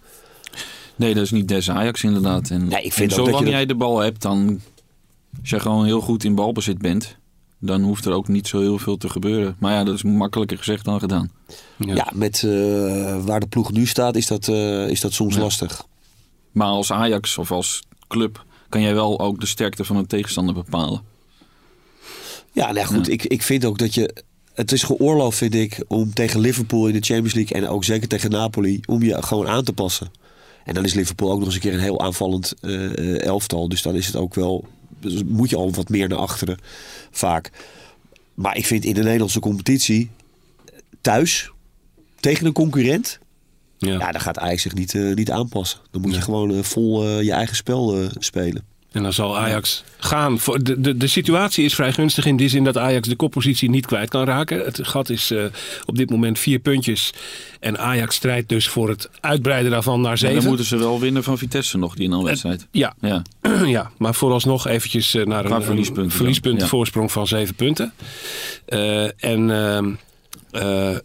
[0.96, 2.50] Nee, dat is niet des Ajax inderdaad.
[2.50, 4.60] En, Nee, ik vind en ook dat zolang dat- jij de bal hebt, dan
[5.40, 7.16] als je gewoon heel goed in balbezit bent,
[7.58, 9.56] dan hoeft er ook niet zo heel veel te gebeuren.
[9.58, 11.30] Maar ja, dat is makkelijker gezegd dan gedaan.
[11.76, 15.40] Ja, met eh, waar de ploeg nu staat, is dat, eh, is dat soms Ja.
[15.40, 15.86] lastig.
[16.52, 20.54] Maar als Ajax of als club kan jij wel ook de sterkte van een tegenstander
[20.54, 21.02] bepalen.
[22.52, 24.24] Ja, nou goed, Ik, ik vind ook dat je.
[24.54, 28.08] Het is geoorloofd, vind ik, om tegen Liverpool in de Champions League en ook zeker
[28.08, 30.10] tegen Napoli, om je gewoon aan te passen.
[30.64, 33.68] En dan is Liverpool ook nog eens een keer een heel aanvallend eh, eh, elftal.
[33.68, 34.64] Dus dan is het ook wel.
[35.00, 36.58] Dus moet je al wat meer naar achteren,
[37.10, 37.50] vaak.
[38.34, 40.10] Maar ik vind in de Nederlandse competitie
[41.00, 41.50] thuis
[42.20, 43.18] tegen een concurrent.
[43.78, 43.92] Ja.
[43.92, 45.80] Ja, dan gaat Ajax zich niet, eh, niet aanpassen.
[45.90, 48.64] Dan moet je gewoon eh, vol eh, je eigen spel spelen.
[48.92, 50.38] En dan zal Ajax gaan.
[50.38, 53.70] Voor de, de, de situatie is vrij gunstig in die zin dat Ajax de koppositie
[53.70, 54.64] niet kwijt kan raken.
[54.64, 55.44] Het gat is eh,
[55.86, 57.12] op dit moment vier puntjes.
[57.60, 60.36] En Ajax strijdt dus voor het uitbreiden daarvan naar zeven.
[60.36, 62.66] dan moeten ze wel winnen van Vitesse nog, die in een wedstrijd.
[62.70, 63.22] Ja, Ja,
[63.66, 66.66] ja, maar vooralsnog eventjes eh, naar een, verliespunten verliespunt ja.
[66.66, 67.92] voorsprong van zeven punten.
[68.64, 69.90] Eh, en ehm,
[70.50, 70.96] eh,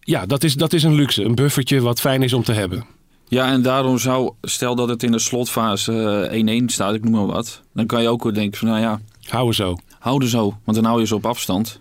[0.00, 1.24] ja, dat is, dat is een luxe.
[1.24, 2.84] Een buffertje wat fijn is om te hebben.
[3.28, 7.12] Ja, en daarom zou, stel dat het in de slotfase eh, 1-1 staat, ik noem
[7.12, 7.60] maar wat.
[7.74, 9.76] Dan kan je ook weer denken van, nou ja, Houden zo.
[9.98, 10.56] houden zo.
[10.64, 11.80] Want dan hou je ze op afstand.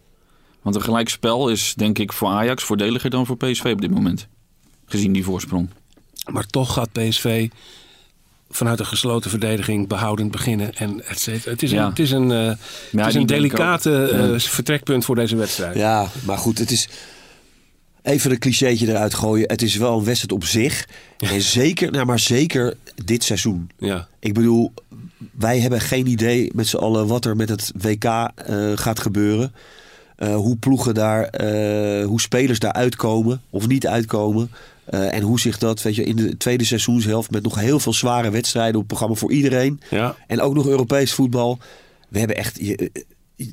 [0.62, 4.28] Want een gelijkspel is denk ik voor Ajax voordeliger dan voor PSV op dit moment.
[4.86, 5.70] Gezien die voorsprong.
[6.32, 7.50] Maar toch gaat PSV
[8.50, 10.74] vanuit een gesloten verdediging behoudend beginnen.
[10.76, 11.52] En et cetera.
[11.52, 11.90] Het is een, Ja.
[11.90, 12.52] het is een, eh,
[12.92, 15.76] het is een delicate eh, vertrekpunt voor deze wedstrijd.
[15.76, 16.90] Ja, maar goed, het is.
[18.04, 19.50] Even een clichétje eruit gooien.
[19.50, 20.88] Het is wel een wedstrijd op zich.
[21.18, 23.70] En zeker, nou maar zeker dit seizoen.
[23.78, 24.08] Ja.
[24.20, 24.74] Ik bedoel,
[25.32, 28.30] wij hebben geen idee met z'n allen wat er met het WK eh,
[28.76, 29.54] gaat gebeuren.
[30.16, 34.52] Eh, hoe ploegen daar, eh, hoe spelers daar uitkomen of niet uitkomen.
[34.86, 38.30] En hoe zich dat, weet je, in de tweede seizoenshelft met nog heel veel zware
[38.30, 39.82] wedstrijden op het programma voor iedereen.
[39.90, 40.16] Ja.
[40.28, 41.60] En ook nog Europees voetbal.
[42.10, 42.58] We hebben echt.
[42.62, 42.92] je-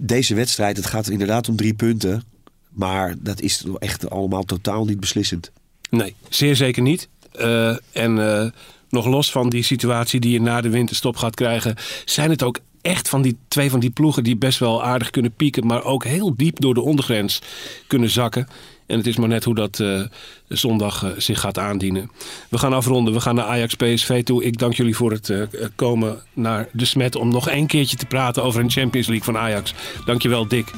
[0.01, 2.23] Deze wedstrijd, het gaat inderdaad om drie punten.
[2.71, 5.51] Maar dat is echt allemaal totaal niet beslissend.
[5.91, 7.09] Nee, zeer zeker niet.
[7.33, 8.51] Eh, en eh,
[8.89, 12.59] nog los van die situatie die je na de winterstop gaat krijgen, zijn het ook
[12.83, 16.05] echt van die twee van die ploegen die best wel aardig kunnen pieken, maar ook
[16.05, 17.43] heel diep door de ondergrens
[17.87, 18.49] kunnen zakken.
[18.87, 20.03] En het is maar net hoe dat eh,
[20.49, 22.11] zondag zich gaat aandienen.
[22.49, 23.15] We gaan afronden.
[23.15, 24.45] We gaan naar Ajax PSV toe.
[24.45, 25.33] Ik dank jullie voor het
[25.75, 29.37] komen naar de Smet om nog één keertje te praten over een Champions League van
[29.37, 29.75] Ajax.
[30.05, 30.73] Dankjewel Dick.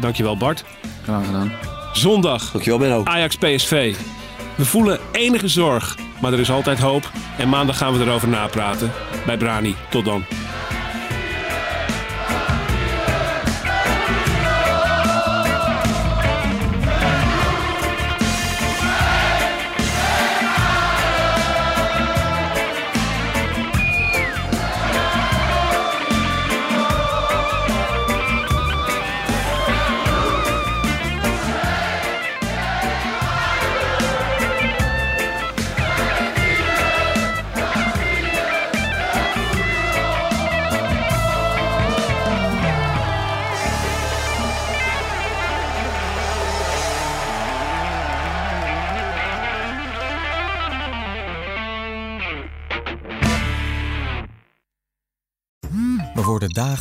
[0.00, 0.64] Dankjewel Bart.
[1.02, 1.52] Graag gedaan.
[1.92, 3.04] Zondag Dankjewel Benno.
[3.04, 3.94] Ajax PSV.
[4.54, 7.10] We voelen enige zorg, maar er is altijd hoop.
[7.38, 8.92] En maandag gaan we erover napraten.
[9.26, 9.74] Bij Brani.
[9.90, 10.24] Tot dan.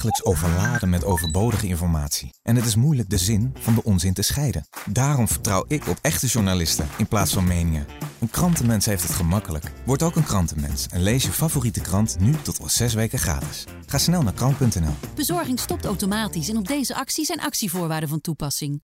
[0.01, 2.33] Dagelijks overladen met overbodige informatie.
[2.43, 4.67] En het is moeilijk de zin van de onzin te scheiden.
[4.85, 7.85] Daarom vertrouw ik op echte journalisten in plaats van meningen.
[8.19, 9.71] Een krantenmens heeft het gemakkelijk.
[9.85, 13.65] Word ook een krantenmens en lees je favoriete krant nu tot al zes weken gratis.
[13.85, 14.95] Ga snel naar krant.nl.
[15.15, 18.81] Bezorging stopt automatisch en op deze actie zijn actievoorwaarden van toepassing.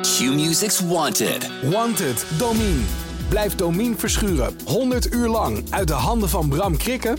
[0.00, 1.50] Q-Music's Wanted.
[1.70, 2.82] Wanted, Domine.
[3.28, 7.18] Blijf Domine verschuren 100 uur lang uit de handen van Bram Krikken?